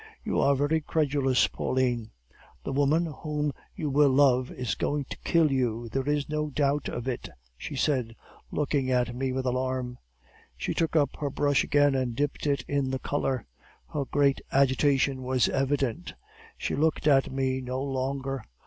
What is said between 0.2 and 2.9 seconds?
"'You are very credulous, Pauline!' "'The